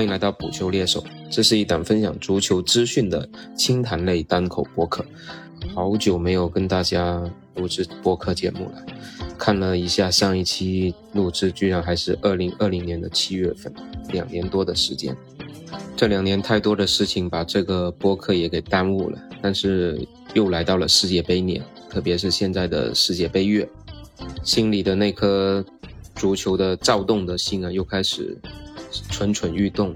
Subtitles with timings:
[0.00, 5.04] 欢迎来到补球猎手，这是一档分享足球资讯的轻谈类单口播客。
[5.74, 7.22] 好久没有跟大家
[7.56, 8.82] 录制播客节目了，
[9.36, 13.70] 看了一下上一期录制，居然还是二零二零年的七月份，
[14.10, 15.14] 两年多的时间。
[15.94, 20.00] 这两年太多的事情把这个播客也给耽误了，但是
[20.32, 23.68] 又来到了世界杯年，特别是现在的世界杯月，
[24.42, 25.62] 心里的那颗
[26.14, 28.34] 足球的躁动的心啊，又开始
[29.10, 29.94] 蠢蠢欲动。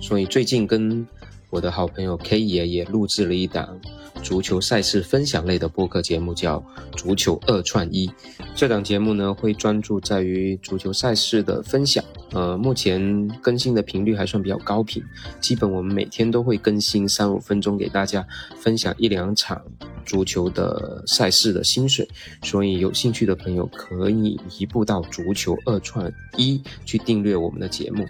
[0.00, 1.06] 所以最近跟
[1.52, 3.78] 我的好朋友 K 爷也录制了一档
[4.22, 6.58] 足球赛事分享类的播客节目，叫
[6.96, 8.08] 《足球二串一》。
[8.56, 12.02] 这档节目呢，会专注在于足球赛事的分享。
[12.30, 15.02] 呃，目前更新的频率还算比较高频，
[15.42, 19.62] 基本我们每天都会更新三五分钟给大家分享一两场
[20.06, 22.08] 足球的赛事的薪水，
[22.42, 28.06] 所以有兴趣的朋友可以移步到足球二串一去订阅我们的节目。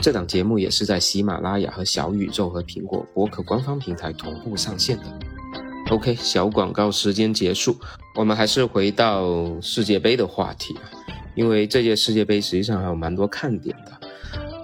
[0.00, 5.04] 这档节目也是在喜马拉雅和小宇宙和苹果播客官方平台同步上线的。
[5.90, 7.76] OK，小广告时间结束，
[8.16, 10.74] 我们还是回到世界杯的话题。
[11.34, 13.92] 因为这届世界杯实际上还有蛮多看点的，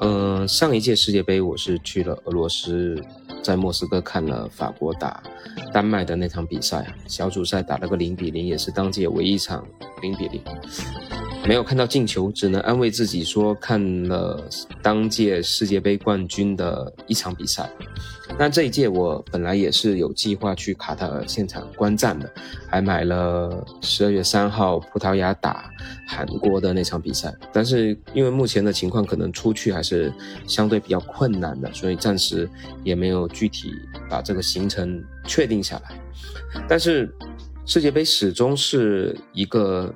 [0.01, 3.01] 嗯，上一届世界杯我是去了俄罗斯，
[3.42, 5.23] 在莫斯科看了法国打
[5.73, 9.64] 丹麦的那场比赛，小组赛打了个零比零，也是当届唯一一场
[10.03, 10.42] 零比零，
[11.47, 14.44] 没有看到进球，只能安慰自己说看了
[14.83, 17.70] 当届世界杯冠军的一场比赛。
[18.36, 22.28] 那这一届我本来也是有计划去卡塔尔现场观战的，
[22.69, 25.70] 还买了十二月三号葡萄牙打
[26.08, 27.33] 韩国的那场比赛。
[27.52, 30.12] 但是因为目前的情况可能出去还是
[30.48, 32.50] 相对比较困难的，所以暂时
[32.83, 33.70] 也没有具体
[34.11, 35.97] 把这个行程确定下来。
[36.69, 37.08] 但是
[37.64, 39.94] 世界杯始终是一个。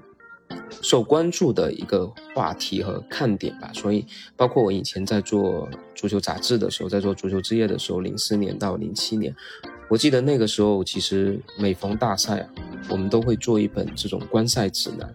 [0.83, 4.07] 受关注的一个话题和看点吧，所以
[4.37, 9.35] 包括我以前在做足球杂志的时候，在做足球之夜的时候，零四年到零七年，
[9.91, 12.49] 我记得那个时候其实每逢大赛啊，
[12.89, 15.13] 我们都会做一本这种观赛指南。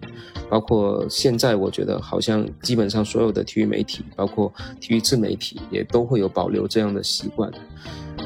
[0.50, 7.52] 包括现在，我觉得好像基本上所有的体育媒体，包括体育自媒体，也都会有保留这样的习惯。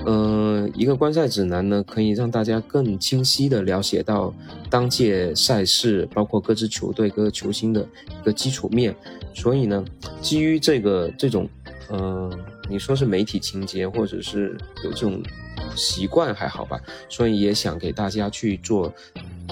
[0.05, 4.33] 嗯，一个观赛指南呢，可以让大家更清晰地了解到
[4.69, 7.87] 当届赛事，包括各支球队、各个球星的
[8.21, 8.95] 一个基础面。
[9.33, 9.85] 所以呢，
[10.19, 11.47] 基于这个这种，
[11.91, 12.29] 嗯，
[12.69, 15.21] 你说是媒体情节，或者是有这种
[15.75, 18.93] 习惯还好吧，所以也想给大家去做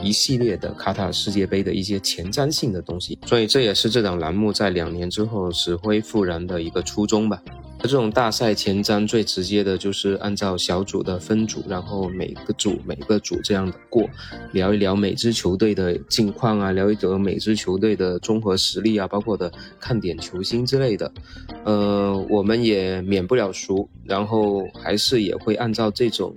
[0.04, 3.18] 一系列的卡塔尔世界杯的一些前瞻性的东西。
[3.26, 7.42] 所以这也是这档栏目在两年之后死灰复燃的一个初衷吧。
[7.80, 14.10] 这种大赛前瞻最直接的就是按照小组的分组，然后每个组每个组这样的过，
[14.52, 21.10] 聊一聊每支球队的近况啊，聊一聊每支球队的综合实力啊，包括的看点球星之类的。
[21.64, 26.34] 呃，我们也免不了熟，然后还是也会按照这种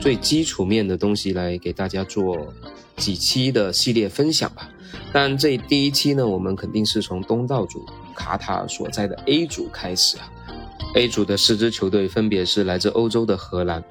[0.00, 2.54] 最基础面的东西来给大家做
[2.96, 4.70] 几期的系列分享吧。
[5.12, 7.84] 但这第一期呢，我们肯定是从东道主
[8.14, 10.32] 卡塔尔所在的 A 组开始啊。
[10.94, 13.82] A 组的四支球队分别是来自欧洲的荷兰、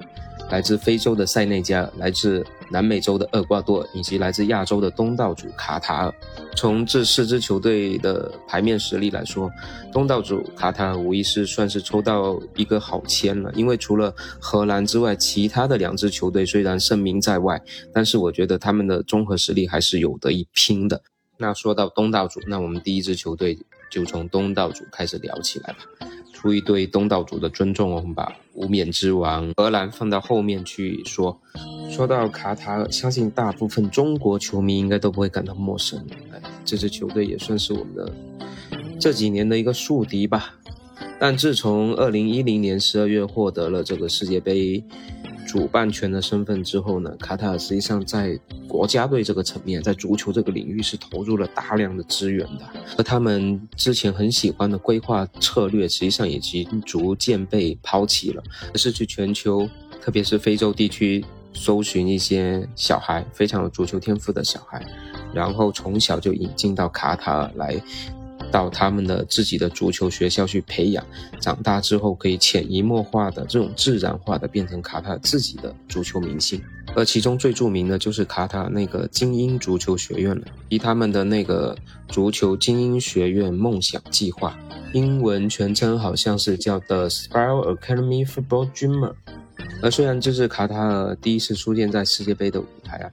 [0.50, 6.14] 来自非洲的塞内加、来自南美洲的厄瓜多以及来自亚洲的东道主卡塔尔。
[6.56, 9.48] 从这四支球队的牌面实力来说，
[9.92, 13.52] 东道主卡塔尔无疑是算是抽到一个好签了。
[13.54, 21.02] 因为除了荷兰之外，其他的两支球队虽然声名在外，但是我觉得他们的综合实力还是有得一拼的。
[21.38, 23.58] 那说到东道主，那我们第一支球队
[23.90, 25.78] 就从东道主开始聊起来吧。
[26.46, 31.36] 出于对东道主的尊重，我们把无冕之王荷兰放到后面去说。
[31.90, 36.00] 说到卡塔尔，相信大部分中国球迷应该都不会感到陌生。
[36.32, 38.12] 哎，这支球队也算是我们的
[39.00, 40.54] 这几年的一个宿敌吧。
[41.18, 44.84] 但自从二零一零年十二月获得了这个世界杯。
[45.46, 52.68] 主办权的身份之后呢，卡塔尔实际上在国家队这个层面，在足球这个领域是投入了大量的资源的，
[52.98, 58.42] 而他们之前很喜欢的规划策略，实际上已经逐渐被抛弃了，
[58.74, 59.68] 而是去全球，
[60.02, 61.24] 特别是非洲地区，
[61.54, 64.84] 搜寻一些小孩非常有足球天赋的小孩，
[65.32, 67.80] 然后从小就引进到卡塔尔来。
[68.50, 71.04] 到他们的自己的足球学校去培养，
[71.40, 76.62] 长大之后可以潜移默化的这种自然化的变成卡塔尔自己的足球明星，
[76.94, 81.76] 而其中最著名的就是卡塔尔那个精英足球学院了，以他们的那个
[82.08, 84.58] 足球精英学院梦想计划，
[84.92, 89.12] 英文全称好像是叫 The Spiral Academy Football Dreamer，
[89.82, 93.10] 而虽然这是卡塔尔第一次出现在世界杯的舞台啊。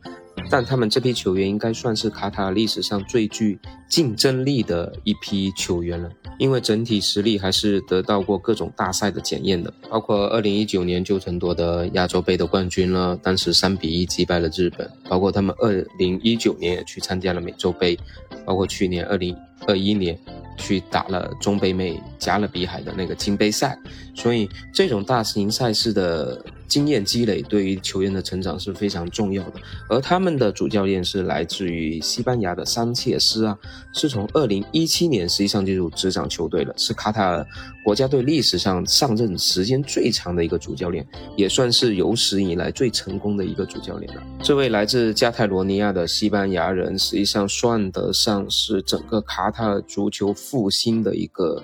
[0.54, 3.58] 但他们这批球员应该算是卡塔尔历史上最具
[3.90, 6.08] 竞争力的一批球员了，
[6.38, 17.98] 因为整体实力还是得到过各种大赛的检验的，包括二零一九年就曾夺得亚洲杯的冠军了，当时三比一击败了日本，包括他们二零一九年也去参加了美洲杯，
[18.46, 19.36] 包括去年二零
[19.66, 20.16] 二一年。
[20.56, 23.76] 去打了中北美加勒比海的那个金杯赛，
[24.14, 29.54] 所以这种大型赛事的经验积累对于球员的成长是非常重要的。
[29.88, 33.56] 而他们的主教练是来自于西班牙的桑切斯啊，
[33.94, 37.46] 是从二零一七年实际上进入执掌球队了，是卡塔尔
[37.84, 44.24] 国家队历史上上任时间最长的一个主教练，也算是有史以来最成功的一个主教练了。
[44.42, 50.34] 这位来自加泰罗尼亚的西班牙人，实际上算得上是整个卡塔尔足球。
[50.34, 51.64] 复兴的一个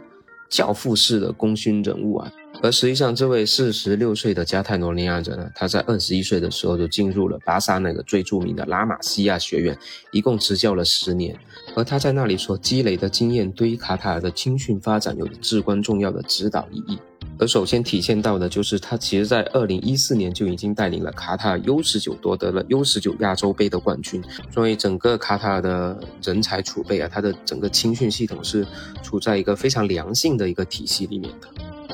[0.49, 9.77] 教父式的功勋人物啊，而实际上这位四十六岁的加泰罗尼亚人呢，他在二十一岁的时候就进入了巴萨那个最著名的拉玛西亚学院，
[10.11, 11.37] 一共执教了十年，
[11.73, 16.99] 而他在那里所积累的经验，对于卡塔尔的青训发展有至关重要的指导意义。
[17.37, 24.21] 而首先体现到的就是他其实在二零一四年就已经带领了卡塔尔 U 十九夺得了 U 十九亚洲杯的冠军，
[24.53, 28.67] 所以整个卡塔尔的人才储备啊，它的整个青训系统是
[29.01, 31.47] 处在一个非常良性的一个体系里面的。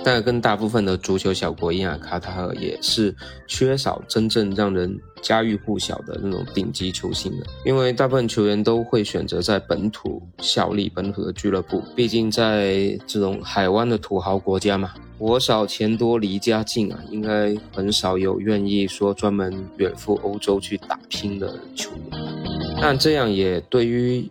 [0.06, 3.14] 但跟大部分的足球小国一样，卡塔尔也是
[3.48, 14.94] 缺少真正让人家喻户晓的那种顶级球星的，因为大部分球员都会选择在本土效力本土的俱乐部，毕竟在这种海湾的土豪国家嘛。
[15.18, 22.22] 活少钱多离家近啊，应该很少有愿意说专门远赴欧洲去打拼的球员。
[22.82, 24.30] 但这样也对于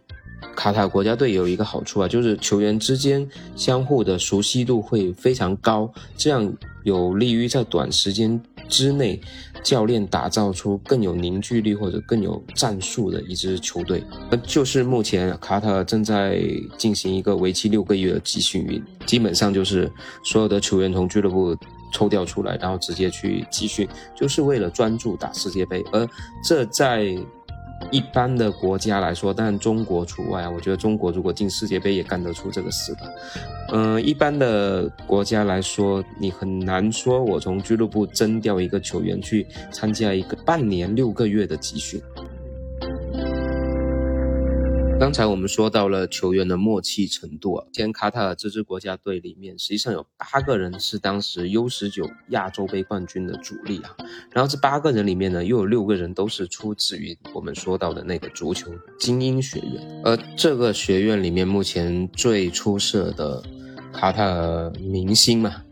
[0.54, 6.52] 卡塔国家队有一个好处啊，就是球员之间相互的熟悉度会非常高，这样
[6.82, 9.20] 有利于在短时间之内。
[9.62, 16.38] 教练打造出更有凝聚力或者更有战术的一支球队，那就是目前卡塔尔正在
[16.76, 19.90] 进行一个为期六个月的集训营，基本上就是
[20.22, 21.56] 所有的球员从俱乐部
[21.94, 26.06] 抽调出来，然后直接去集训，就是为了专注打世界杯，而
[26.46, 27.16] 这在。
[27.90, 30.50] 一般的国家来说，但中国除外啊。
[30.50, 33.14] 我觉得中国如果进世界杯也干得出这个事的。
[33.72, 42.00] 嗯，一般的国家来说，你很难说我从俱乐部征调一个球员去参加一个半年六个月的集训。
[45.04, 53.94] 刚才我们说到了球员的默契程度啊，前卡塔尔这支国家队里面，实际上有八个人是当时 U 十九亚洲杯冠军的主力啊。
[54.32, 60.00] 然后这八个人里面呢，又有六个人都是出自于我们说到的那个足球精英学院。
[60.04, 63.42] 而这个学院里面，目前最出色的
[63.92, 65.63] 卡塔尔明星嘛。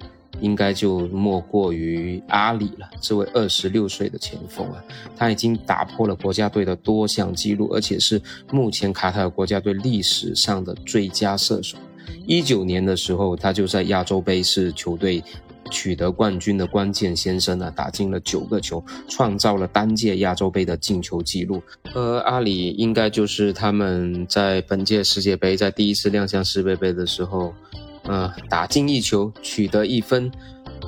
[0.42, 2.90] 应该就莫过于阿里了。
[3.00, 4.84] 这位二十六岁的前锋啊，
[5.16, 11.78] 他已经打破了国家队的多项纪录，而且是目前卡塔尔国家队历史上的最佳射手。
[12.26, 15.22] 一九年的时候，他就在亚洲杯是球队
[15.70, 21.62] 取得冠军的关键先生啊，打进了九个球，创造了单届亚洲杯的进球纪录。
[21.94, 27.54] 而阿里应该就是他们在本届世界杯在第一次亮相世界杯的时候。
[28.04, 30.30] 呃，打进一球，取得一分，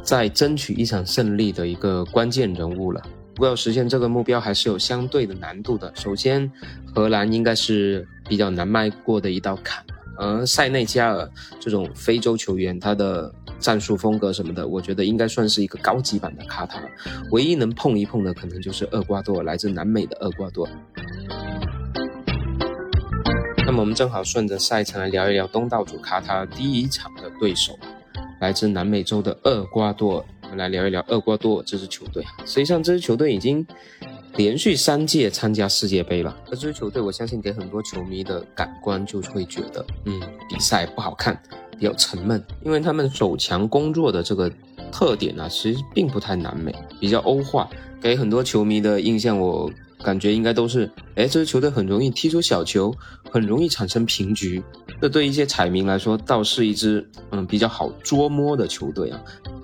[0.02, 3.00] 再争取一场胜利的一个关键人物了。
[3.34, 5.93] 不过要实现这个目标，还是有相对的难度的。
[5.96, 6.50] 首先，
[6.94, 9.85] 荷兰应该是比较难迈过的一道坎。
[10.16, 11.28] 而塞内加尔
[11.59, 16.88] 这种非洲球员，他的战术风格什么的，我觉得应该算是一个高级版的卡塔尔。
[17.33, 20.73] 唯一能碰一碰的，可能就是厄瓜多尔，来自南美的厄瓜多尔。
[23.66, 27.78] 那么我们正好顺着赛程来聊一聊东道主卡塔尔第一场的对手，
[28.38, 30.25] 来自南美洲的厄瓜多尔。
[30.42, 33.66] 我们来聊一聊厄瓜多尔这支球队实际上这支球队已经
[34.37, 36.37] 连续三届参加世界杯了。
[36.50, 41.40] 这支球队，我相信给很多球迷的感官就会觉得，嗯，比赛不好看，
[41.78, 44.52] 比较沉闷，因为他们守强攻弱的这个
[44.92, 47.68] 特点呢，其实并不太南美，比较欧化，
[47.99, 49.71] 给很多球迷的印象我。
[50.04, 50.84] 感觉应该都是，
[51.16, 52.94] 哎，这支球队很容易踢出小球，
[53.32, 54.62] 很容易产生平局。
[55.00, 59.20] 这对一些彩民来说，倒是一支嗯比较好捉摸的球队啊。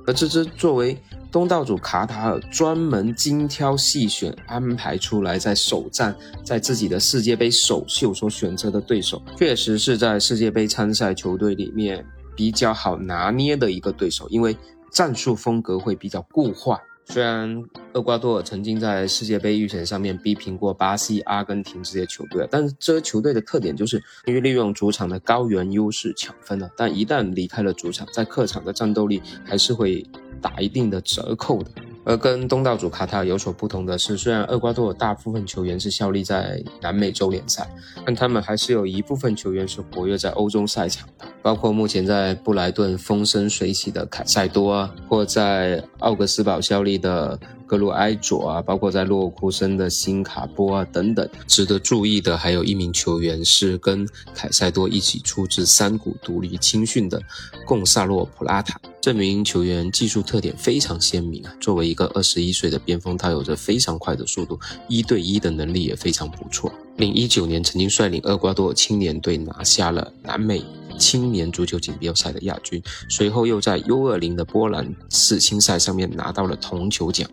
[0.06, 0.96] 而这支作为
[1.30, 12.04] 东道主卡塔尔专门精挑细选安排出来在首战，在自己的世界杯首秀所选择的对手，确实是在世界杯参赛球队里面
[12.34, 14.56] 比较好拿捏的一个对手，因为
[14.90, 16.80] 战术风格会比较固化。
[17.10, 17.60] 虽然
[17.94, 30.06] 厄瓜多尔曾经在世界杯预选上面逼平过巴西、阿根廷这些球队，但是这些球队的特点就是因为利用主场的高原优势抢分了，但一旦离开了主场，在客场的战斗力还是会
[30.40, 31.70] 打一定的折扣的。
[32.04, 37.68] 而跟东道主卡塔尔有所不同的是，虽然厄瓜多尔大部分球员是效力在南美洲联赛，
[38.06, 47.38] 但他们还是有一部分球员是活跃在欧洲赛场的，包括目前在布莱顿风生水起的凯塞多啊，或在奥格斯堡效力的。
[47.70, 54.04] 格鲁埃佐啊，包括在洛库森的新卡波啊等等，值得注意的还有一名球员是跟
[54.34, 57.22] 凯塞多一起出自山谷独立青训的
[57.64, 58.80] 贡萨洛普拉塔。
[59.00, 66.72] 这名球员技术特点非常鲜明啊，作为一个二十一岁的边锋，他有着非常快的速度，一对一的能力也非常不错。
[66.96, 70.60] 零一九年曾经率领厄瓜多青年队拿下了南美
[71.00, 77.28] 青年足球锦标赛的亚军，随后又在 U 二零的波兰世青赛上面拿到了铜球奖。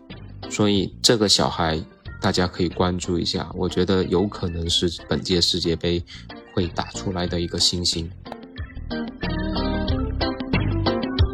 [0.50, 1.78] 所以这个小孩，
[2.22, 6.02] 大家可以关注一下，我觉得有可能是本届世界杯
[6.54, 8.10] 会打出来的一个新星。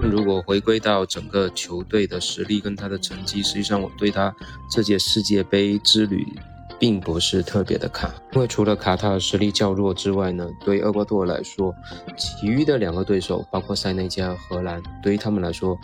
[0.02, 4.34] 如果回归到整个球队的实力跟他的成绩，实际上我对他
[4.70, 6.26] 这届世界杯之旅。
[6.84, 11.74] 并不是特别的卡，因为除了卡塔尔实力较弱之外呢，对厄瓜多尔来说，
[12.14, 15.78] 其余的两个对手，包括塞内加尔、荷兰，对于他们来说，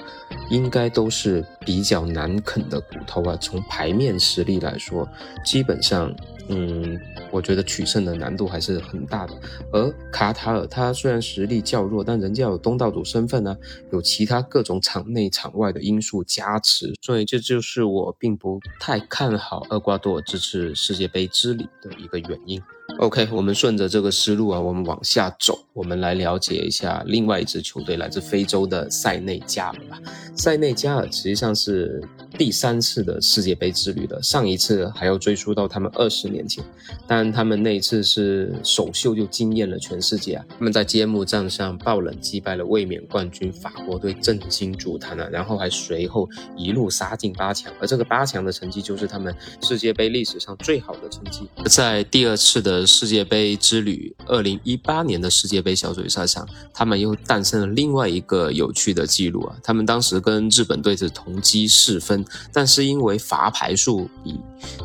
[0.51, 3.35] 应该都是比较难啃的骨头啊。
[3.41, 5.09] 从牌面实力来说，
[5.43, 6.15] 基本上。
[6.53, 9.35] 嗯，我觉得取胜的难度还是很大的。
[9.73, 13.57] 而卡塔尔，他虽然实力较弱，但人家有东道主身份呢，
[13.93, 22.61] 有其他各种场内场外的因素加持，所以这就是我并不太看好厄瓜多尔这次世界杯之旅的一个原因。
[22.99, 29.97] OK，我们顺着这个思路啊，我们往下走，我们来了解一下另外一支球队，来自非洲的塞内加尔吧。
[30.35, 32.03] 塞内加尔实际上是
[32.41, 36.65] 第三次的世界杯之旅了，上一次还要追溯到他们二十年前，
[37.07, 40.47] 但他们那一次是首秀就惊艳了全世界啊！
[40.49, 45.29] 他们在揭幕战上爆冷击败了卫冕冠军法国队，震惊足坛啊！
[45.31, 51.47] 然后还随后一路杀进八强，而这个八强的成绩就是他们世界杯历史上最好的成绩。
[51.67, 59.59] 在第二次的世界杯之旅，二零一八年的世界杯小组赛上，他们又诞生了另外一个有趣的记录啊！
[59.63, 64.41] 他们当时跟日本队是同积四分，但是因为罚牌数比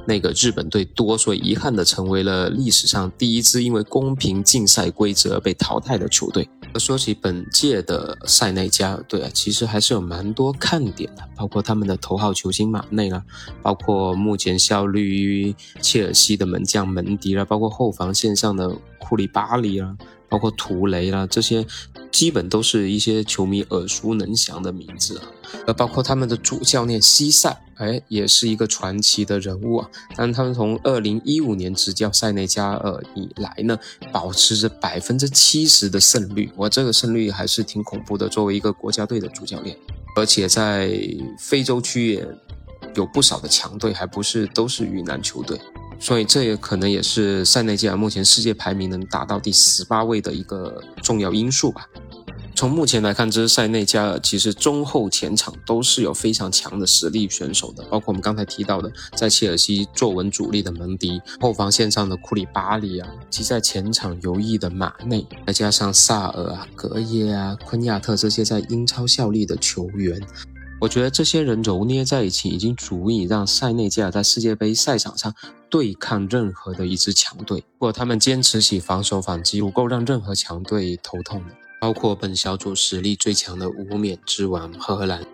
[0.07, 6.49] 那个日本队多，所以遗憾的成为了历史上第一支因为公平竞赛规则被淘汰的球队。
[6.77, 13.23] 说起本届的塞内加尔队啊，其实还是有蛮多看点的，包括他们的头号球星马内啦，
[13.61, 19.95] 包括目前效力于切尔西的门将门迪啦，包括后防线上的库里巴利啦，
[20.27, 21.65] 包括图雷啦，这些
[22.15, 25.25] 基本都是一些球迷耳熟能详的名字啊。
[25.67, 29.89] 呃，包括他们的主教练西塞，哎，也是一个传奇的人物啊。
[30.15, 33.77] 但他们从二零一五年执教塞内加尔以来呢，
[34.13, 38.29] 保持着百分之七十的胜率，哇，这个胜率还是挺恐怖的。
[38.29, 39.77] 作为一个国家队的主教练，
[40.15, 40.97] 而且在
[41.37, 42.25] 非洲区也
[42.95, 45.59] 有不少的强队，还不是都是云南球队，
[45.99, 51.85] 所以这也可能也是塞内加尔目前世界排名能达到第十八位的一个重要因素吧。
[52.55, 70.21] 从目前来看，这支塞内加尔其实中后前场都是有非常强的实力选手的，包括我们刚才提到的在切尔西坐稳主力的门迪，后防线上的库里巴里啊，及在前场游弋的马内，再加上萨尔啊、格耶啊、昆亚特这些在英超效力的球员，
[70.79, 75.33] 我觉得这些人揉捏在一起，已经足以让塞内加尔在世界杯赛场上
[75.69, 77.59] 对抗任何的一支强队。
[77.59, 81.64] 如果他们坚持起防守反击，足够让任何强队头痛的。
[81.79, 85.25] 包括本小组实力最强的无冕之王荷兰。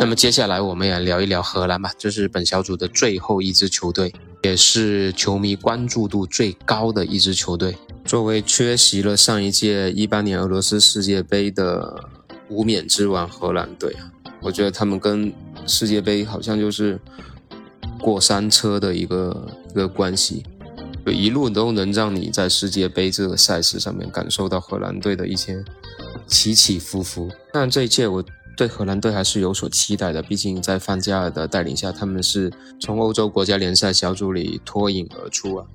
[0.00, 7.76] 那么接下来我们也聊一聊荷兰吧，这是本小组的最后一支球队，也是球迷关注度最高的一支球队。
[8.04, 12.02] 作为缺席了上一届一八年俄罗斯世界杯的
[12.48, 14.10] 无冕之王荷兰队啊，
[14.40, 15.32] 我觉得他们跟
[15.66, 16.98] 世界杯好像就是
[18.00, 20.44] 过山车的一个一个关系。
[21.12, 25.64] 一路都能让你在世界杯这个赛事上面感受到荷兰队的一些
[26.26, 27.30] 起起伏伏。
[27.52, 28.24] 但这一届我
[28.56, 35.66] 对荷兰队还是有所期待的，毕竟在范加尔的带领下，他们是从欧洲国家联赛小组里脱颖而出啊。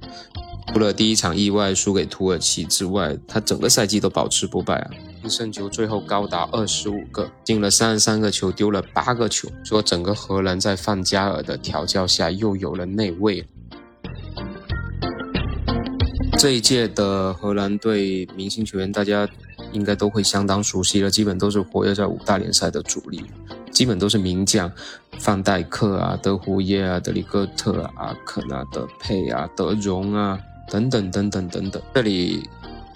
[0.71, 4.91] 除了第一场意外输给土耳其之外，他整个赛季都保持不败啊，
[5.29, 9.49] 胜球最后高达二十五个，进了三十三个球，丢了八个球。
[9.63, 13.45] 说整个荷兰在范加尔的调教下又有了内味。
[16.43, 19.25] 这一届的荷兰队明星球员，大家
[19.71, 23.23] 应该都会相当熟悉了，基本都是活跃在五大联赛的主力，
[23.71, 24.69] 基本都是名将，
[25.19, 30.37] 范戴克啊、德胡耶啊、德里戈特啊、阿肯啊、德佩啊、德容啊
[30.69, 31.81] 等等等等等等。
[31.93, 32.43] 这里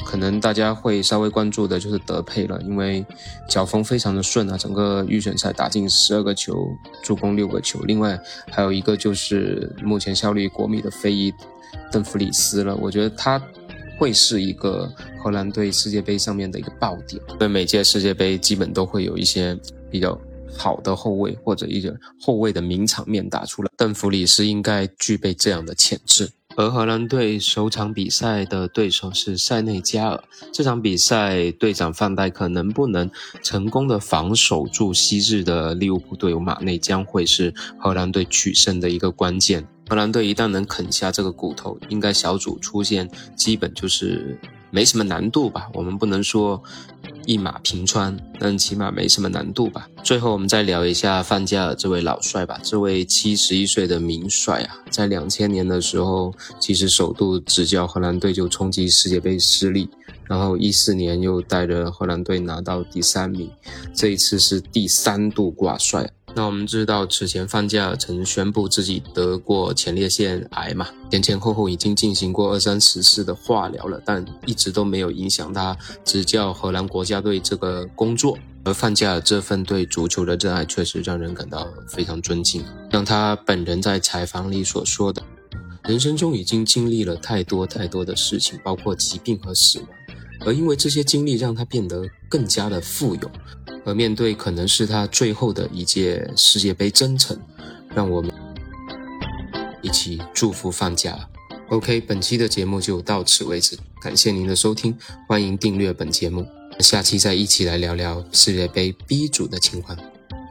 [0.05, 3.05] 可能大家会稍微关注的就是德佩了，因为
[3.47, 6.67] 脚风非常的顺啊，整个预选赛打进十二个球，
[7.01, 7.79] 助攻六个球。
[7.83, 8.19] 另外
[8.51, 11.33] 还有一个就是目前效力国米的非裔
[11.91, 13.41] 邓弗里斯了，我觉得他
[13.97, 14.91] 会是一个
[15.23, 17.21] 荷兰队世界杯上面的一个爆点。
[17.37, 19.57] 所以每届世界杯基本都会有一些
[19.89, 20.19] 比较
[20.55, 26.29] 好的后卫或者一些后卫的名场面打出来，邓弗里斯应该具备这样的潜质。
[26.57, 30.23] 而荷兰队首场比赛的对手是塞内加尔。
[30.51, 33.07] 这场比赛，队长范戴克能不能
[33.43, 39.67] 成功的防守住昔日的利物浦队友马内，将会是荷兰队取胜的一个关键。
[39.87, 44.39] 荷兰队一旦能啃下这个骨头，应该小组出线基本就是
[44.71, 45.69] 没什么难度吧。
[45.75, 46.63] 我们不能说。
[47.27, 49.85] 一马平川，但起码没什么难度吧。
[50.01, 52.57] 最后，我们再聊一下范加尔这位老帅吧。
[52.63, 59.89] 这位七十一岁的名帅啊，在两千年的时候，其实首度执教荷兰队就冲击世界杯失利，
[60.23, 63.51] 然后一四年又带着荷兰队拿到第三名，
[63.93, 66.09] 这一次是第三度挂帅。
[66.37, 75.75] 那我们知道，此前范加尔曾宣布自己得过前列腺癌嘛，前前后后已经进行过二三十次的化疗了，但一直都没有影响他
[76.05, 78.37] 执教荷兰国家队这个工作。
[78.65, 82.63] 而范加尔这份对足球的热爱，确实让人感到非常尊敬。
[82.91, 85.23] 像他本人在采访里所说的，
[85.85, 89.87] 人生中已经经历了太多太多的事情，包括疾病和死亡，
[90.45, 93.31] 而因为这些经历，让他变得更加的富有。
[93.87, 97.39] 而面对可能是他最后的一届世界杯征程，
[97.95, 98.29] 让我们
[99.81, 101.17] 一起祝福放假。
[101.69, 104.93] OK，本期的节目就到此为止，感谢您的收听，
[105.25, 106.45] 欢迎订阅本节目，
[106.79, 109.97] 下期再一起来聊聊世界杯 B 组的情况，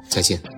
[0.08, 0.55] 再见。